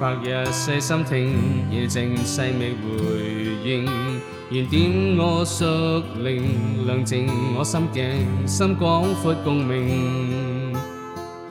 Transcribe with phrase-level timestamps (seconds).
[0.00, 3.84] 白日细心听，夜静细味回应。
[4.48, 5.66] 燃点我疏
[6.24, 8.08] 灵，亮静我心境，
[8.48, 10.72] 心广阔共鸣。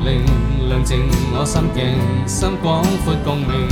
[0.02, 0.24] 灵，
[0.68, 3.68] 亮净我心境，心广阔共鸣。